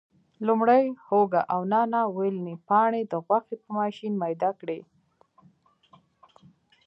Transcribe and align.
لومړی 0.47 0.83
هوګه 1.07 1.41
او 1.53 1.61
نانا 1.71 2.01
ویلني 2.17 2.55
پاڼې 2.67 3.01
د 3.11 3.13
غوښې 3.25 3.55
په 3.63 3.69
ماشین 3.79 4.13
میده 4.21 4.51
کړي. 4.59 4.79